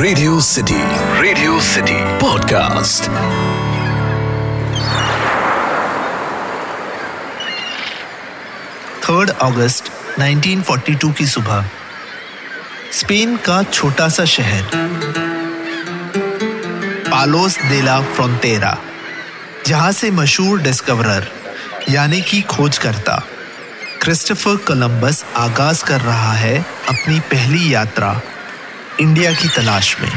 [0.00, 0.74] Radio city
[1.20, 3.04] radio city podcast
[9.04, 11.70] third August 1942 की सुबह।
[12.92, 14.70] Spain का छोटा सा शहर।
[17.10, 18.78] पालोस देला फ्रोंटेरा,
[19.66, 21.28] जहाँ से मशहूर डिस्कवरर,
[21.88, 23.26] यानी कि खोजकर्ता,
[24.02, 28.20] क्रिस्टोफर कोलंबस आगाज़ कर रहा है अपनी पहली यात्रा।
[29.00, 30.12] इंडिया की तलाश में।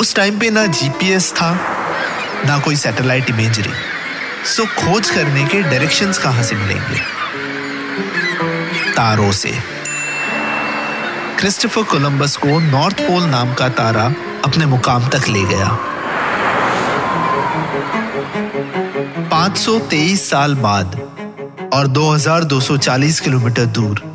[0.00, 1.52] उस टाइम पे ना जीपीएस था,
[2.46, 3.70] ना कोई सैटेलाइट इमेजरी
[4.44, 7.00] सो खोज करने के डायरेक्शंस कहाँ से मिलेंगे?
[8.92, 9.52] तारों से।
[11.38, 15.68] क्रिस्टोफर कोलंबस को नॉर्थ पोल नाम का तारा अपने मुकाम तक ले गया।
[19.28, 21.00] 523 साल बाद
[21.74, 24.11] और 2240 किलोमीटर दूर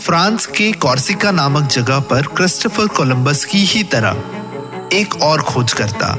[0.00, 6.14] फ्रांस के कॉर्सिका नामक जगह पर क्रिस्टोफर कोलंबस की ही तरह एक और खोज करता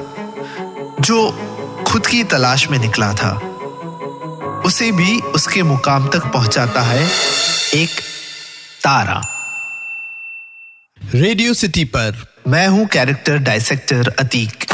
[1.01, 1.19] जो
[1.87, 3.31] खुद की तलाश में निकला था।
[4.65, 7.03] उसे भी उसके मुकाम तक पहुंचाता है
[7.73, 7.99] एक
[8.83, 9.21] तारा।
[11.01, 14.65] रेडियो सिटी पर। मैं हूँ character dissector Ateeq.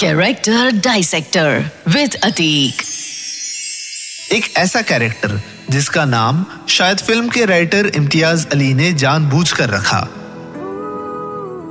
[0.00, 2.82] Character dissector with Ateeq
[4.32, 10.00] एक ऐसा कैरेक्टर जिसका नाम शायद फ़िल्म के राइटर इम्तियाज़ अली ने जानबूझकर रखा।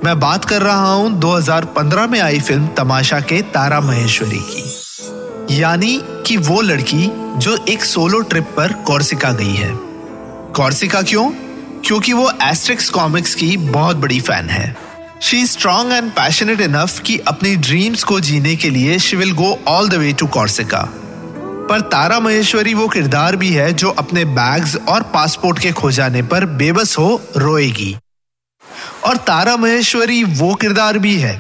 [0.06, 6.02] मैं बात कर रहा हूँ 2015 में आई फ़िल्म तमाशा के तारा महेश्वरी की। यानी
[6.28, 9.72] कि वो लड़की जो एक सोलो ट्रिप पर कौरसिका गई है।
[10.56, 11.30] कौरसिका क्यों?
[11.86, 14.78] क्योंकि वो एस्ट्रिक्स कॉमिक्स की बहुत बड़ी फ़ैन है।
[15.22, 19.60] She strong and passionate enough कि अपनी ड्रीम्स को जीने के लिए she will go
[19.68, 20.90] all the way to Corsica
[21.64, 26.22] पर तारा महेश्वरी वो किरदार भी है जो अपने बैग्स और पासपोर्ट के खो जाने
[26.24, 27.96] पर बेबस हो रोएगी।
[29.06, 31.36] और तारा महेश्वरी वो किरदार भी है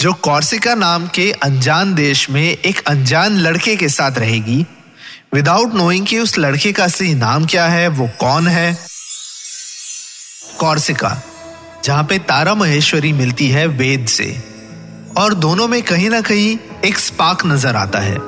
[0.00, 4.64] जो कॉर्सिका नाम के अनजान देश में एक अनजान लड़के के साथ रहेगी।
[5.34, 8.78] विदाउट नोइंग कि उस लड़के का असली नाम क्या है, वो कौन है?
[10.60, 11.16] कॉर्सिका,
[11.84, 14.36] जहाँ पे तारा महेश्वरी मिलती है वेद से।
[15.18, 18.18] और दोनों में कहीं ना कहीं एक स्पार्क नज़र आता है।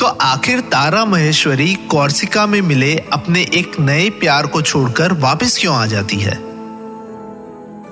[0.00, 5.76] तो आखिर तारा महेश्वरी कौरसिका में मिले अपने एक नए प्यार को छोड़कर वापस क्यों
[5.76, 6.38] आ जाती है?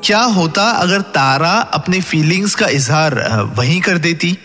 [0.05, 3.15] क्या होता अगर तारा अपनी फीलिंग्स का इजहार
[3.57, 4.39] वहीं कर देती?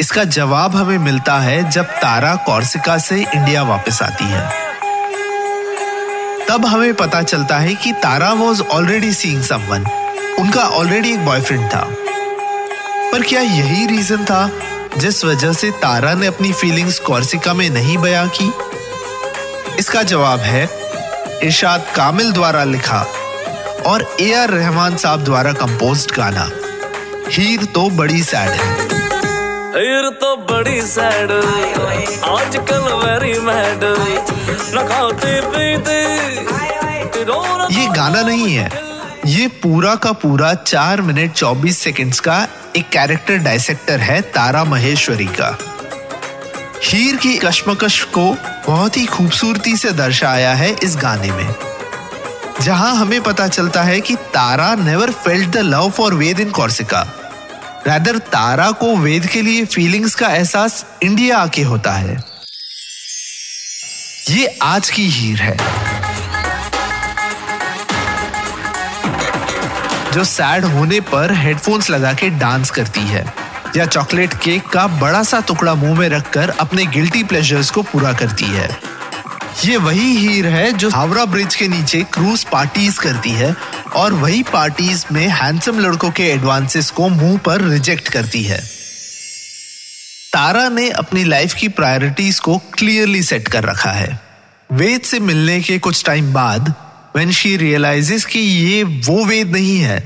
[0.00, 4.48] इसका जवाब हमें मिलता है जब तारा कौरसिका से इंडिया वापस आती है।
[6.48, 9.86] तब हमें पता चलता है कि Tara was already seeing someone
[10.38, 11.86] उनका ऑलरेडी एक बॉयफ्रेंड था।
[13.12, 14.50] पर क्या यही रीजन था?
[14.98, 18.52] जिस वजह से तारा ने अपनी फीलिंग्स कॉर्सिका में नहीं बयां की?
[19.78, 20.68] इसका जवाब है
[21.44, 23.00] इरशाद कामिल द्वारा लिखा
[23.86, 26.50] और ए आर रहमान साहब द्वारा कंपोज्ड गाना।
[27.28, 28.74] हीर तो बड़ी सैड है।
[29.74, 31.30] हीर तो बड़ी सैड
[32.26, 33.84] आजकल वेरी मैड
[37.72, 38.70] ये गाना नहीं है।
[39.26, 45.26] ये पूरा का पूरा चार मिनट चौबीस सेकंड्स का एक कैरेक्टर डायसेक्टर है तारा महेश्वरी
[45.26, 45.58] का।
[46.84, 48.36] हीर की कश्मकश को
[48.66, 51.54] बहुत ही खूबसूरती से दर्शाया है इस गाने में।
[52.62, 57.06] जहाँ हमें पता चलता है कि Tara never felt the love for Ved in Corsica
[57.88, 62.24] rather Tara को वेद के लिए फीलिंग्स का एहसास इंडिया आके होता है।
[64.28, 65.79] ये आज की हीर है।
[70.12, 73.24] जो सैड होने पर हेडफोन्स लगा के डांस करती है।
[73.76, 78.12] या चॉकलेट केक का बड़ा सा टुकड़ा मुँह में रखकर अपने गिल्टी प्लेजर्स को पूरा
[78.12, 78.68] करती है।
[79.64, 83.54] ये वही हीर है जो हावड़ा ब्रिज के नीचे क्रूज पार्टीज़ करती है
[83.96, 88.60] और वही पार्टीज़ में हैंडसम लड़कों के एडवांसेस को मुँह पर रिजेक्ट करती है।
[90.32, 94.20] तारा ने अपनी लाइफ की प्रायोरिटीज को क्लियरली सेट कर रखा है।
[94.72, 96.74] वेद से मिलने के कुछ टाइम बाद
[97.16, 99.98] व्हेन शी रियलाइजेस कि ये वो वेद नहीं है,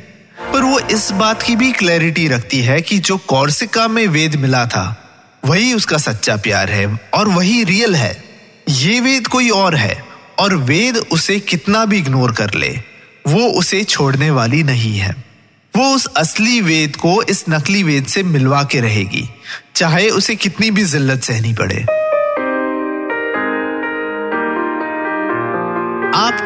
[0.52, 4.64] पर वो इस बात की भी क्लैरिटी रखती है कि जो कॉर्सिका में वेद मिला
[4.66, 4.84] था,
[5.44, 8.24] वही उसका सच्चा प्यार है और वही रियल है।
[8.68, 10.02] ये वेद कोई और है
[10.38, 12.70] और वेद उसे कितना भी इग्नोर कर ले,
[13.28, 15.14] वो उसे छोड़ने वाली नहीं है।
[15.74, 19.28] वो उस असली वेद को इस नकली वेद से मिलवा के रहेगी,
[19.76, 21.84] चाहे उसे कितनी भी जिल्लत सहनी पड़े।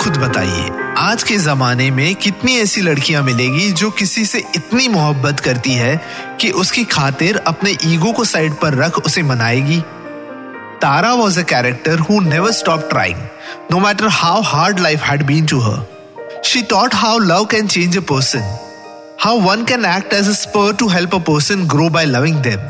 [0.01, 0.69] खुद बताइए
[0.99, 5.97] आज के जमाने में कितनी ऐसी लड़कियाँ मिलेगी जो किसी से इतनी मोहब्बत करती है
[6.41, 9.83] कि उसकी खातिर अपने ईगो को साइड पर रख उसे मनाएगी
[10.83, 13.23] Tara was a character who never stopped trying,
[13.71, 15.79] no matter how hard life had been to her.
[16.51, 18.45] She taught how love can change a person,
[19.19, 22.61] how one can act as a spur to help a person grow by loving them.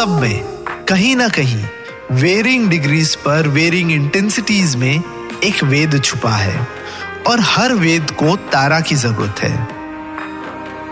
[0.00, 0.44] सब में
[0.88, 1.64] कहीं ना कहीं
[2.10, 5.02] varying degrees पर varying intensities में
[5.44, 6.68] एक वेद छुपा है
[7.26, 9.68] और हर वेद को तारा की ज़रूरत है।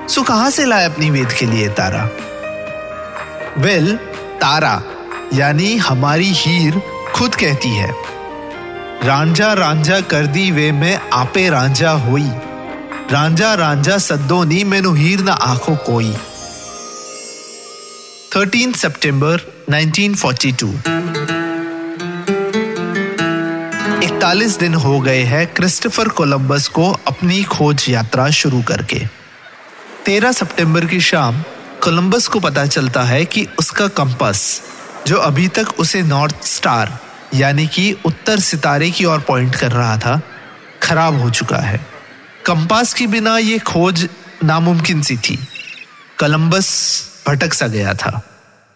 [0.08, 2.10] सो कहाँ से लाए अपनी वेद के लिए तारा?
[3.58, 3.98] वेल well,
[4.40, 4.82] तारा
[5.34, 6.82] यानी हमारी हीर
[7.14, 7.94] खुद कहती है।
[9.04, 12.30] रांझा रांझा कर दी वे में आपे रांझा होई।
[13.10, 16.16] रांझा रांझा सद्दो नी मैनू हीर ना आँखों कोई।
[18.32, 20.68] 13 सितंबर 1942
[24.04, 29.06] इकतालीस दिन हो गए हैं क्रिस्टोफर कोलंबस को अपनी खोज यात्रा शुरू करके।
[30.04, 31.42] 13 सितंबर की शाम
[31.82, 34.62] कोलंबस को पता चलता है कि उसका कंपास,
[35.06, 36.98] जो अभी तक उसे नॉर्थ स्टार,
[37.34, 40.20] यानी कि उत्तर सितारे की ओर पॉइंट कर रहा था,
[40.82, 41.86] खराब हो चुका है।
[42.46, 44.08] कंपास के बिना ये खोज
[44.44, 45.36] नामुमकिन सी थी।
[46.20, 48.20] कोलंबस भटक सा गया था।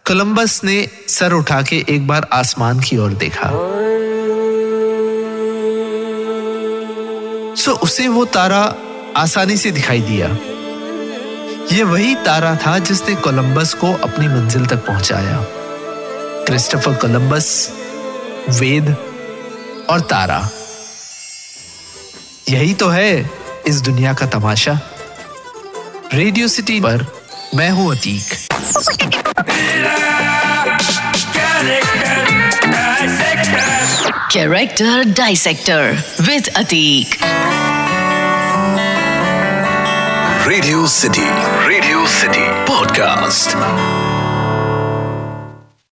[0.06, 3.50] कोलंबस ने सर उठा के एक बार आसमान की ओर देखा।
[7.56, 8.74] सो उसे वो तारा
[9.16, 10.28] आसानी से दिखाई दिया।
[11.72, 15.38] ये वही तारा था जिसने कोलंबस को अपनी मंजिल तक पहुँचाया।
[16.46, 17.48] क्रिस्टोफर कोलंबस
[18.50, 18.94] वेद
[19.90, 20.48] और तारा।
[22.48, 23.30] यही तो है
[23.66, 24.80] इस दुनिया का तमाशा।
[26.14, 27.06] रेडियो सिटी पर
[27.54, 29.42] मैं हूँ Atiq
[34.32, 35.92] Character Dissector
[36.26, 37.18] with Atik.
[40.46, 41.28] Radio City.
[41.68, 42.46] Radio City.
[42.64, 44.21] Podcast.